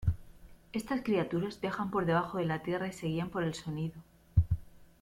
Estas 0.73 1.03
criaturas 1.03 1.61
viajan 1.61 1.91
por 1.91 2.07
debajo 2.07 2.39
de 2.39 2.45
la 2.45 2.63
tierra 2.63 2.87
y 2.87 2.91
se 2.91 3.05
guían 3.05 3.29
por 3.29 3.43
el 3.43 3.53
sonido. 3.53 4.01